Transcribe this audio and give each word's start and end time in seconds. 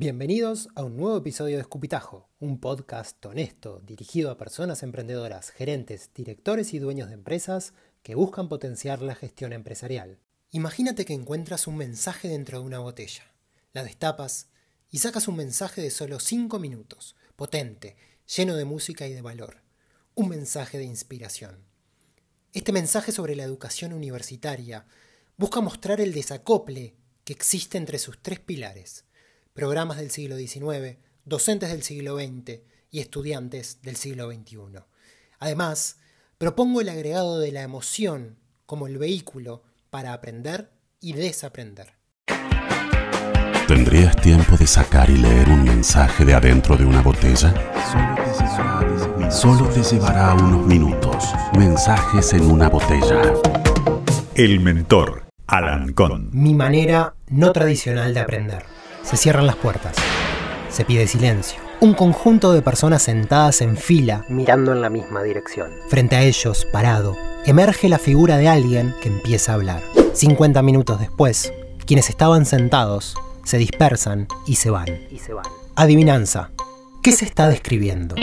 Bienvenidos 0.00 0.68
a 0.76 0.84
un 0.84 0.96
nuevo 0.96 1.16
episodio 1.16 1.56
de 1.56 1.62
Escupitajo, 1.62 2.30
un 2.38 2.60
podcast 2.60 3.26
honesto 3.26 3.80
dirigido 3.80 4.30
a 4.30 4.36
personas 4.36 4.84
emprendedoras, 4.84 5.50
gerentes, 5.50 6.12
directores 6.14 6.72
y 6.72 6.78
dueños 6.78 7.08
de 7.08 7.14
empresas 7.14 7.74
que 8.04 8.14
buscan 8.14 8.48
potenciar 8.48 9.02
la 9.02 9.16
gestión 9.16 9.52
empresarial. 9.52 10.20
Imagínate 10.52 11.04
que 11.04 11.14
encuentras 11.14 11.66
un 11.66 11.76
mensaje 11.76 12.28
dentro 12.28 12.60
de 12.60 12.66
una 12.66 12.78
botella, 12.78 13.24
la 13.72 13.82
destapas 13.82 14.50
y 14.88 14.98
sacas 14.98 15.26
un 15.26 15.34
mensaje 15.34 15.82
de 15.82 15.90
solo 15.90 16.20
5 16.20 16.60
minutos, 16.60 17.16
potente, 17.34 17.96
lleno 18.36 18.54
de 18.54 18.66
música 18.66 19.08
y 19.08 19.14
de 19.14 19.22
valor, 19.22 19.64
un 20.14 20.28
mensaje 20.28 20.78
de 20.78 20.84
inspiración. 20.84 21.64
Este 22.52 22.70
mensaje 22.70 23.10
sobre 23.10 23.34
la 23.34 23.42
educación 23.42 23.92
universitaria 23.92 24.86
busca 25.36 25.60
mostrar 25.60 26.00
el 26.00 26.14
desacople 26.14 26.94
que 27.24 27.32
existe 27.32 27.78
entre 27.78 27.98
sus 27.98 28.22
tres 28.22 28.38
pilares, 28.38 29.04
programas 29.58 29.96
del 29.96 30.12
siglo 30.12 30.36
XIX, 30.36 30.98
docentes 31.24 31.70
del 31.70 31.82
siglo 31.82 32.16
XX 32.16 32.60
y 32.92 33.00
estudiantes 33.00 33.82
del 33.82 33.96
siglo 33.96 34.30
XXI. 34.30 34.84
Además, 35.40 35.96
propongo 36.38 36.80
el 36.80 36.88
agregado 36.88 37.40
de 37.40 37.50
la 37.50 37.62
emoción 37.62 38.38
como 38.66 38.86
el 38.86 38.98
vehículo 38.98 39.64
para 39.90 40.12
aprender 40.12 40.70
y 41.00 41.14
desaprender. 41.14 41.94
¿Tendrías 43.66 44.14
tiempo 44.22 44.56
de 44.56 44.68
sacar 44.68 45.10
y 45.10 45.16
leer 45.16 45.48
un 45.48 45.64
mensaje 45.64 46.24
de 46.24 46.34
adentro 46.34 46.76
de 46.76 46.84
una 46.84 47.02
botella? 47.02 47.52
Solo 49.28 49.68
te 49.70 49.82
llevará 49.82 50.34
unos 50.34 50.64
minutos. 50.68 51.32
Mensajes 51.58 52.32
en 52.32 52.48
una 52.48 52.68
botella. 52.68 53.34
El 54.36 54.60
mentor, 54.60 55.24
Alan 55.48 55.94
Con. 55.94 56.30
Mi 56.32 56.54
manera 56.54 57.14
no 57.26 57.52
tradicional 57.52 58.14
de 58.14 58.20
aprender. 58.20 58.78
Se 59.08 59.16
cierran 59.16 59.46
las 59.46 59.56
puertas. 59.56 59.96
Se 60.68 60.84
pide 60.84 61.06
silencio. 61.06 61.58
Un 61.80 61.94
conjunto 61.94 62.52
de 62.52 62.60
personas 62.60 63.04
sentadas 63.04 63.62
en 63.62 63.78
fila, 63.78 64.26
mirando 64.28 64.70
en 64.70 64.82
la 64.82 64.90
misma 64.90 65.22
dirección. 65.22 65.70
Frente 65.88 66.16
a 66.16 66.22
ellos, 66.24 66.66
parado, 66.70 67.16
emerge 67.46 67.88
la 67.88 67.98
figura 67.98 68.36
de 68.36 68.48
alguien 68.48 68.94
que 69.00 69.08
empieza 69.08 69.52
a 69.52 69.54
hablar. 69.54 69.82
50 70.12 70.60
minutos 70.60 71.00
después, 71.00 71.54
quienes 71.86 72.10
estaban 72.10 72.44
sentados 72.44 73.14
se 73.44 73.56
dispersan 73.56 74.28
y 74.44 74.56
se 74.56 74.68
van. 74.68 74.88
Y 75.10 75.20
se 75.20 75.32
van. 75.32 75.46
Adivinanza. 75.74 76.50
¿Qué 77.02 77.12
se 77.12 77.24
está 77.24 77.48
describiendo? 77.48 78.14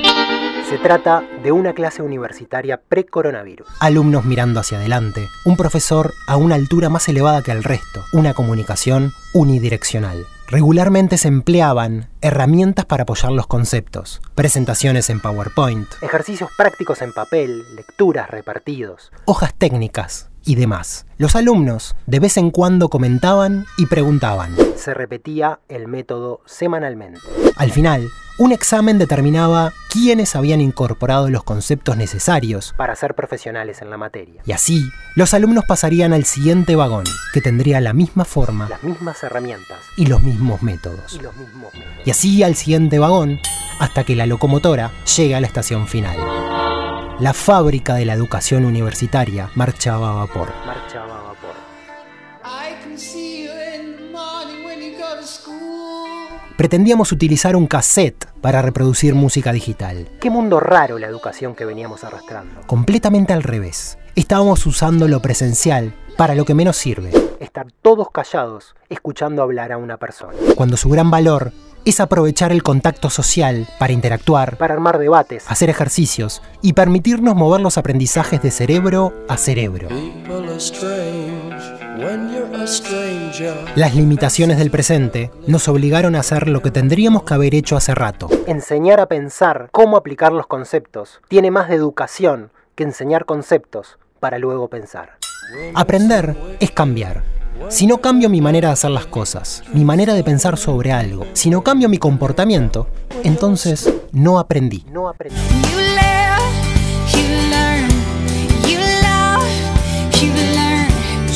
Se 0.70 0.78
trata 0.78 1.24
de 1.42 1.52
una 1.52 1.74
clase 1.74 2.04
universitaria 2.04 2.80
pre-coronavirus. 2.80 3.68
Alumnos 3.80 4.24
mirando 4.24 4.60
hacia 4.60 4.78
adelante, 4.78 5.26
un 5.46 5.58
profesor 5.58 6.14
a 6.28 6.38
una 6.38 6.54
altura 6.54 6.90
más 6.90 7.10
elevada 7.10 7.42
que 7.42 7.52
el 7.52 7.64
resto, 7.64 8.04
una 8.14 8.36
comunicación 8.36 9.14
unidireccional. 9.34 10.28
Regularmente 10.48 11.18
se 11.18 11.28
empleaban 11.28 12.08
herramientas 12.22 12.86
para 12.86 13.02
apoyar 13.02 13.32
los 13.32 13.48
conceptos, 13.48 14.22
presentaciones 14.36 15.10
en 15.10 15.20
PowerPoint, 15.20 15.88
ejercicios 16.04 16.52
prácticos 16.56 17.02
en 17.02 17.14
papel, 17.14 17.64
lecturas 17.76 18.30
repartidos, 18.30 19.12
hojas 19.26 19.56
técnicas 19.56 20.30
y 20.44 20.54
demás. 20.54 21.08
Los 21.18 21.36
alumnos 21.36 21.96
de 22.06 22.20
vez 22.20 22.38
en 22.38 22.52
cuando 22.52 22.90
comentaban 22.90 23.66
y 23.80 23.88
preguntaban. 23.88 24.56
Se 24.76 24.94
repetía 24.94 25.62
el 25.68 25.88
método 25.88 26.42
semanalmente. 26.46 27.22
Al 27.56 27.72
final, 27.72 28.08
un 28.38 28.52
examen 28.52 28.98
determinaba 28.98 29.72
quiénes 29.90 30.36
habían 30.36 30.60
incorporado 30.60 31.30
los 31.30 31.44
conceptos 31.44 31.96
necesarios 31.96 32.74
para 32.76 32.96
ser 32.96 33.16
profesionales 33.16 33.82
en 33.82 33.90
la 33.90 33.98
materia. 33.98 34.42
Y 34.46 34.52
así, 34.52 34.90
los 35.16 35.34
alumnos 35.34 35.64
pasarían 35.66 36.12
al 36.12 36.26
siguiente 36.26 36.76
vagón, 36.76 37.06
que 37.34 37.42
tendría 37.42 37.80
la 37.80 37.94
misma 37.94 38.26
forma, 38.26 38.68
las 38.68 38.84
mismas 38.84 39.24
herramientas 39.24 39.80
y 39.96 40.08
los 40.08 40.22
mismos 40.22 40.62
métodos. 40.62 41.14
Y, 41.14 41.20
los 41.20 41.36
mismos 41.38 41.74
métodos. 41.74 42.08
y 42.08 42.12
así 42.12 42.44
al 42.44 42.56
siguiente 42.56 43.00
vagón, 43.00 43.40
hasta 43.80 44.04
que 44.04 44.16
la 44.16 44.26
locomotora 44.26 44.92
llega 45.16 45.38
a 45.38 45.42
la 45.42 45.48
estación 45.48 45.88
final. 45.88 46.18
La 47.20 47.34
fábrica 47.34 47.96
de 47.96 48.04
la 48.04 48.14
educación 48.14 48.66
universitaria 48.66 49.50
marchaba 49.56 50.12
a 50.12 50.14
vapor. 50.26 50.52
Marchaba 50.66 51.20
a 51.20 51.22
vapor. 51.22 51.56
Pretendíamos 56.58 57.12
utilizar 57.12 57.58
un 57.58 57.68
cassette 57.68 58.28
para 58.40 58.62
reproducir 58.62 59.14
música 59.14 59.52
digital. 59.52 60.08
Qué 60.22 60.30
mundo 60.30 60.62
raro 60.62 60.98
la 60.98 61.08
educación 61.08 61.54
que 61.54 61.66
veníamos 61.66 62.06
arrastrando. 62.06 62.62
Completamente 62.66 63.34
al 63.34 63.44
revés. 63.44 63.98
Estábamos 64.16 64.66
usando 64.66 65.10
lo 65.10 65.22
presencial 65.22 65.94
para 66.16 66.34
lo 66.34 66.46
que 66.46 66.54
menos 66.54 66.78
sirve. 66.78 67.12
Estar 67.42 67.68
todos 67.82 68.10
callados 68.10 68.74
escuchando 68.88 69.42
hablar 69.42 69.74
a 69.74 69.78
una 69.78 69.98
persona. 69.98 70.32
Cuando 70.56 70.78
su 70.78 70.90
gran 70.90 71.12
valor 71.12 71.52
es 71.84 72.00
aprovechar 72.00 72.54
el 72.54 72.64
contacto 72.64 73.10
social 73.10 73.68
para 73.78 73.92
interactuar, 73.92 74.58
para 74.58 74.74
armar 74.74 74.98
debates, 74.98 75.44
hacer 75.50 75.70
ejercicios 75.70 76.42
y 76.62 76.72
permitirnos 76.72 77.36
mover 77.36 77.60
los 77.60 77.78
aprendizajes 77.78 78.42
de 78.42 78.52
cerebro 78.52 79.14
a 79.28 79.36
cerebro. 79.36 79.90
Las 83.76 83.96
limitaciones 83.96 84.58
del 84.58 84.70
presente 84.72 85.32
nos 85.48 85.68
obligaron 85.68 86.16
a 86.16 86.20
hacer 86.20 86.48
lo 86.48 86.62
que 86.62 86.72
tendríamos 86.72 87.24
que 87.24 87.34
haber 87.34 87.56
hecho 87.56 87.76
hace 87.76 87.96
rato. 87.96 88.30
Enseñar 88.48 89.00
a 89.00 89.08
pensar 89.08 89.70
cómo 89.72 89.98
aplicar 89.98 90.32
los 90.32 90.48
conceptos 90.48 91.22
tiene 91.28 91.52
más 91.52 91.70
de 91.70 91.76
educación 91.76 92.52
que 92.76 92.84
enseñar 92.84 93.26
conceptos 93.26 93.98
para 94.20 94.38
luego 94.38 94.68
pensar. 94.70 95.18
Aprender 95.74 96.36
es 96.60 96.72
cambiar. 96.72 97.24
Si 97.70 97.88
no 97.88 97.98
cambio 98.00 98.30
mi 98.30 98.42
manera 98.42 98.70
de 98.70 98.74
hacer 98.74 98.92
las 98.92 99.06
cosas, 99.06 99.64
mi 99.74 99.86
manera 99.86 100.14
de 100.14 100.24
pensar 100.24 100.58
sobre 100.58 100.92
algo, 100.92 101.26
si 101.34 101.50
no 101.50 101.64
cambio 101.64 101.90
mi 101.90 101.98
comportamiento, 101.98 102.88
entonces 103.24 103.92
no 104.12 104.40
aprendí. 104.40 104.86
No 104.92 105.08
aprendí. 105.08 105.36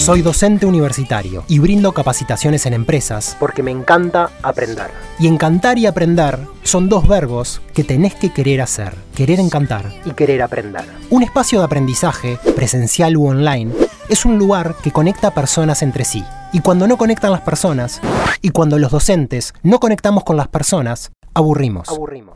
Soy 0.10 0.24
docente 0.24 0.66
universitario 0.66 1.44
y 1.48 1.60
brindo 1.60 1.92
capacitaciones 1.92 2.66
en 2.66 2.74
empresas 2.74 3.38
porque 3.40 3.62
me 3.62 3.70
encanta 3.70 4.32
aprender. 4.42 4.90
Y 5.20 5.28
encantar 5.28 5.78
y 5.78 5.86
aprender 5.86 6.40
son 6.64 6.90
dos 6.90 7.08
verbos 7.08 7.62
que 7.76 7.84
tenés 7.84 8.16
que 8.16 8.34
querer 8.34 8.60
hacer, 8.60 8.96
querer 9.14 9.40
encantar 9.40 9.94
y 10.06 10.14
querer 10.14 10.42
aprender. 10.42 10.84
Un 11.12 11.22
espacio 11.22 11.60
de 11.60 11.66
aprendizaje, 11.66 12.40
presencial 12.56 13.18
u 13.18 13.28
online, 13.28 13.72
es 14.10 14.26
un 14.26 14.40
lugar 14.40 14.74
que 14.82 14.92
conecta 14.92 15.36
personas 15.36 15.84
entre 15.84 16.06
sí. 16.06 16.26
Y 16.54 16.62
cuando 16.62 16.88
no 16.88 16.98
conectan 16.98 17.32
las 17.32 17.42
personas, 17.42 18.02
y 18.42 18.50
cuando 18.50 18.80
los 18.80 18.90
docentes 18.90 19.54
no 19.62 19.80
conectamos 19.80 20.24
con 20.24 20.38
las 20.38 20.48
personas, 20.48 21.12
aburrimos. 21.34 21.88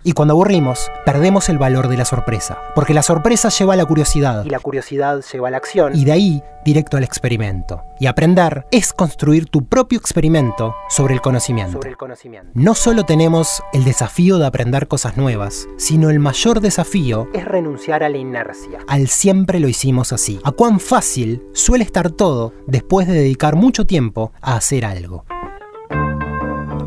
Y 0.04 0.14
cuando 0.14 0.34
aburrimos, 0.34 0.92
perdemos 1.06 1.50
el 1.50 1.58
valor 1.58 1.88
de 1.88 1.98
la 1.98 2.06
sorpresa. 2.06 2.58
Porque 2.76 2.94
la 2.94 3.04
sorpresa 3.04 3.50
lleva 3.50 3.74
a 3.74 3.78
la 3.78 3.86
curiosidad. 3.86 4.46
Y 4.46 4.50
la 4.50 4.59
curiosidad 4.59 5.22
lleva 5.31 5.48
a 5.48 5.52
la 5.52 5.58
acción. 5.58 5.96
Y 5.96 6.06
de 6.06 6.12
ahí, 6.12 6.44
directo 6.66 6.98
al 6.98 7.04
experimento. 7.04 7.84
Y 8.00 8.08
aprender 8.08 8.66
es 8.72 8.94
construir 8.94 9.48
tu 9.48 9.66
propio 9.66 10.00
experimento 10.00 10.76
sobre 10.90 11.14
el 11.14 11.22
conocimiento. 11.22 11.74
Sobre 11.74 11.92
el 11.92 11.98
conocimiento. 11.98 12.50
No 12.54 12.76
solo 12.76 13.04
tenemos 13.04 13.64
el 13.74 13.84
desafío 13.84 14.38
de 14.38 14.46
aprender 14.46 14.88
cosas 14.88 15.18
nuevas, 15.18 15.68
sino 15.78 16.10
el 16.10 16.20
mayor 16.20 16.62
desafío 16.62 17.28
es 17.34 17.46
renunciar 17.46 18.04
a 18.04 18.10
la 18.10 18.18
inercia. 18.18 18.80
Al 18.88 19.08
siempre 19.08 19.60
lo 19.60 19.68
hicimos 19.68 20.14
así. 20.14 20.40
A 20.44 20.52
cuán 20.52 20.80
fácil 20.80 21.44
suele 21.54 21.84
estar 21.84 22.12
todo 22.12 22.54
después 22.68 23.08
de 23.08 23.14
dedicar 23.14 23.56
mucho 23.56 23.86
tiempo 23.86 24.31
a 24.42 24.56
hacer 24.56 24.86
algo. 24.86 25.25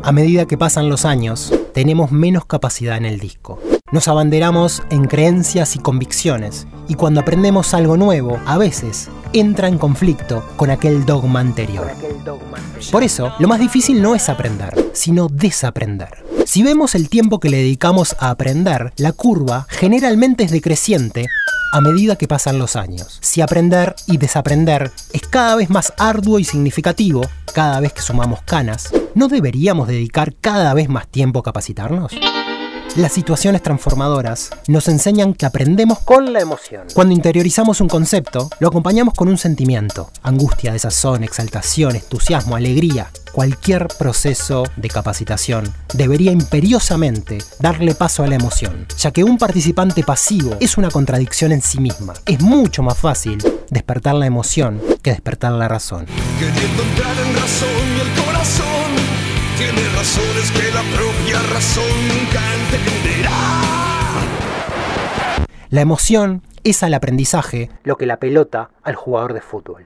A 0.03 0.11
medida 0.11 0.45
que 0.45 0.57
pasan 0.57 0.89
los 0.89 1.03
años, 1.03 1.53
tenemos 1.77 2.11
menos 2.11 2.43
capacidad 2.47 2.97
en 2.97 3.05
el 3.05 3.19
disco. 3.19 3.59
Nos 3.91 4.07
abanderamos 4.07 4.81
en 4.89 5.05
creencias 5.05 5.75
y 5.75 5.79
convicciones, 5.79 6.65
y 6.87 6.95
cuando 6.95 7.19
aprendemos 7.19 7.75
algo 7.75 7.97
nuevo, 7.97 8.39
a 8.47 8.57
veces 8.57 9.09
entra 9.31 9.67
en 9.67 9.77
conflicto 9.77 10.43
con 10.55 10.71
aquel 10.71 11.05
dogma 11.05 11.39
anterior. 11.39 11.91
Por 12.91 13.03
eso, 13.03 13.31
lo 13.37 13.47
más 13.47 13.59
difícil 13.59 14.01
no 14.01 14.15
es 14.15 14.27
aprender, 14.27 14.73
sino 14.93 15.27
desaprender. 15.27 16.26
Si 16.47 16.63
vemos 16.63 16.95
el 16.95 17.09
tiempo 17.09 17.41
que 17.41 17.49
le 17.49 17.57
dedicamos 17.57 18.15
a 18.19 18.29
aprender, 18.29 18.93
la 18.95 19.11
curva 19.11 19.67
generalmente 19.69 20.45
es 20.45 20.51
decreciente 20.51 21.27
a 21.73 21.81
medida 21.81 22.15
que 22.15 22.29
pasan 22.29 22.57
los 22.57 22.77
años. 22.77 23.19
Si 23.21 23.41
aprender 23.41 23.97
y 24.07 24.15
desaprender 24.15 24.93
es 25.11 25.23
cada 25.23 25.57
vez 25.57 25.69
más 25.69 25.91
arduo 25.97 26.39
y 26.39 26.45
significativo, 26.45 27.21
cada 27.53 27.81
vez 27.81 27.91
que 27.91 28.01
sumamos 28.01 28.43
canas, 28.43 28.93
¿no 29.13 29.27
deberíamos 29.27 29.89
dedicar 29.89 30.35
cada 30.39 30.73
vez 30.73 30.87
más 30.87 31.09
tiempo 31.09 31.39
a 31.39 31.43
capacitarnos? 31.43 32.13
Las 32.95 33.13
situaciones 33.13 33.61
transformadoras 33.61 34.49
nos 34.67 34.87
enseñan 34.87 35.33
que 35.33 35.45
aprendemos 35.45 35.99
con 35.99 36.33
la 36.33 36.39
emoción. 36.39 36.87
Cuando 36.93 37.13
interiorizamos 37.13 37.79
un 37.79 37.87
concepto, 37.87 38.49
lo 38.59 38.69
acompañamos 38.69 39.13
con 39.13 39.27
un 39.27 39.37
sentimiento. 39.37 40.09
Angustia, 40.23 40.73
desazón, 40.73 41.23
exaltación, 41.23 41.95
entusiasmo, 41.95 42.55
alegría. 42.55 43.11
Cualquier 43.33 43.87
proceso 43.99 44.63
de 44.77 44.87
capacitación 44.87 45.71
debería 45.93 46.31
imperiosamente 46.31 47.37
darle 47.59 47.93
paso 47.93 48.23
a 48.23 48.27
la 48.27 48.35
emoción, 48.35 48.87
ya 48.97 49.11
que 49.11 49.23
un 49.23 49.37
participante 49.37 50.03
pasivo 50.03 50.57
es 50.59 50.77
una 50.77 50.89
contradicción 50.89 51.51
en 51.51 51.61
sí 51.61 51.79
misma. 51.79 52.13
Es 52.25 52.41
mucho 52.41 52.81
más 52.81 52.97
fácil 52.97 53.37
despertar 53.69 54.15
la 54.15 54.25
emoción 54.25 54.81
que 55.03 55.11
despertar 55.11 55.51
la 55.51 55.67
razón. 55.67 56.07
La 65.69 65.81
emoción 65.81 66.43
es 66.63 66.81
al 66.81 66.93
aprendizaje 66.93 67.69
lo 67.83 67.97
que 67.97 68.05
la 68.05 68.17
pelota 68.17 68.69
al 68.83 68.95
jugador 68.95 69.33
de 69.33 69.41
fútbol. 69.41 69.85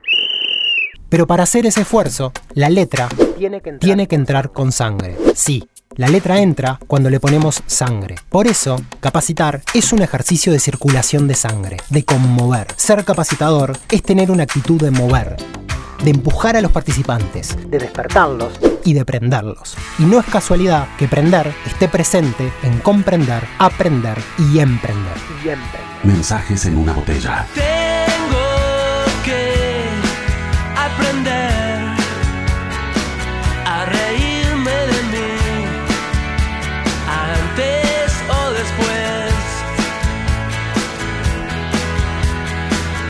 Pero 1.08 1.26
para 1.26 1.42
hacer 1.42 1.66
ese 1.66 1.80
esfuerzo, 1.80 2.32
la 2.54 2.70
letra 2.70 3.08
tiene 3.36 3.60
que, 3.60 3.70
entrar. 3.70 3.80
tiene 3.80 4.06
que 4.06 4.14
entrar 4.14 4.52
con 4.52 4.70
sangre. 4.70 5.16
Sí, 5.34 5.68
la 5.96 6.08
letra 6.08 6.40
entra 6.40 6.78
cuando 6.86 7.10
le 7.10 7.18
ponemos 7.18 7.64
sangre. 7.66 8.14
Por 8.28 8.46
eso, 8.46 8.76
capacitar 9.00 9.62
es 9.74 9.92
un 9.92 10.02
ejercicio 10.02 10.52
de 10.52 10.60
circulación 10.60 11.26
de 11.26 11.34
sangre, 11.34 11.78
de 11.90 12.04
conmover. 12.04 12.68
Ser 12.76 13.04
capacitador 13.04 13.76
es 13.90 14.02
tener 14.02 14.30
una 14.30 14.44
actitud 14.44 14.80
de 14.80 14.92
mover, 14.92 15.36
de 16.04 16.10
empujar 16.10 16.56
a 16.56 16.60
los 16.60 16.70
participantes, 16.70 17.58
de 17.68 17.78
despertarlos 17.78 18.52
y 18.84 18.94
de 18.94 19.04
prenderlos. 19.04 19.76
Y 19.98 20.04
no 20.04 20.20
es 20.20 20.26
casualidad 20.26 20.88
que 20.96 21.08
prender 21.08 21.52
esté 21.66 21.88
presente 21.88 22.52
en 22.62 22.78
comprender, 22.78 23.42
aprender 23.58 24.18
y 24.38 24.58
emprender. 24.58 25.16
Y 25.44 25.48
emprender. 25.48 25.80
Mensajes 26.04 26.66
en 26.66 26.76
una 26.76 26.92
botella. 26.92 27.46
Tengo 27.54 29.04
que 29.24 29.54
aprender 30.76 31.41